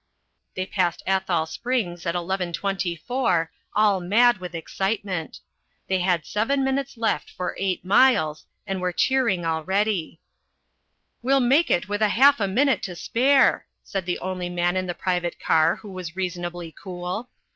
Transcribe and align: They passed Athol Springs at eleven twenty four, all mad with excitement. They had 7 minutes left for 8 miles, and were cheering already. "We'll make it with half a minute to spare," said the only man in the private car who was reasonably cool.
They 0.55 0.65
passed 0.65 1.03
Athol 1.05 1.45
Springs 1.45 2.07
at 2.07 2.15
eleven 2.15 2.53
twenty 2.53 2.95
four, 2.95 3.51
all 3.75 3.99
mad 3.99 4.39
with 4.39 4.55
excitement. 4.55 5.41
They 5.87 5.99
had 5.99 6.25
7 6.25 6.63
minutes 6.63 6.97
left 6.97 7.29
for 7.29 7.55
8 7.59 7.85
miles, 7.85 8.47
and 8.65 8.81
were 8.81 8.91
cheering 8.93 9.45
already. 9.45 10.19
"We'll 11.21 11.39
make 11.39 11.69
it 11.69 11.87
with 11.87 12.01
half 12.01 12.39
a 12.39 12.47
minute 12.47 12.81
to 12.89 12.95
spare," 12.95 13.67
said 13.83 14.07
the 14.07 14.17
only 14.17 14.49
man 14.49 14.75
in 14.75 14.87
the 14.87 14.95
private 14.95 15.39
car 15.39 15.75
who 15.75 15.91
was 15.91 16.15
reasonably 16.15 16.71
cool. 16.81 17.29